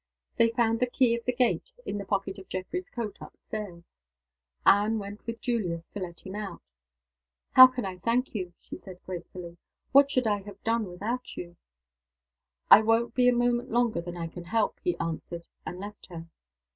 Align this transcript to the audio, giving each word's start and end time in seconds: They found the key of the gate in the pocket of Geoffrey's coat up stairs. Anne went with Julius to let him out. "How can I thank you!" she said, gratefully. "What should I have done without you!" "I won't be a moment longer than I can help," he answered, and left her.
They 0.37 0.49
found 0.49 0.79
the 0.79 0.89
key 0.89 1.13
of 1.15 1.25
the 1.25 1.31
gate 1.31 1.73
in 1.85 1.99
the 1.99 2.05
pocket 2.05 2.39
of 2.39 2.49
Geoffrey's 2.49 2.89
coat 2.89 3.21
up 3.21 3.37
stairs. 3.37 3.83
Anne 4.65 4.97
went 4.97 5.23
with 5.27 5.41
Julius 5.41 5.89
to 5.89 5.99
let 5.99 6.25
him 6.25 6.33
out. 6.33 6.63
"How 7.51 7.67
can 7.67 7.85
I 7.85 7.99
thank 7.99 8.33
you!" 8.33 8.55
she 8.59 8.75
said, 8.75 8.99
gratefully. 9.05 9.57
"What 9.91 10.09
should 10.09 10.25
I 10.25 10.41
have 10.41 10.63
done 10.63 10.87
without 10.87 11.37
you!" 11.37 11.55
"I 12.71 12.81
won't 12.81 13.13
be 13.13 13.29
a 13.29 13.31
moment 13.31 13.69
longer 13.69 14.01
than 14.01 14.17
I 14.17 14.25
can 14.25 14.45
help," 14.45 14.79
he 14.83 14.97
answered, 14.97 15.47
and 15.67 15.77
left 15.79 16.07
her. 16.07 16.25